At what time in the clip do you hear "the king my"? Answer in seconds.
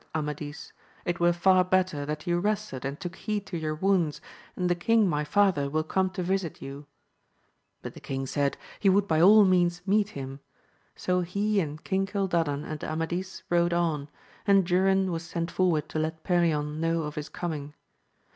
4.67-5.23